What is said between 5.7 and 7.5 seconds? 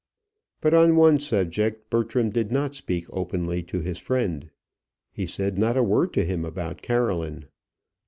a word to him about Caroline.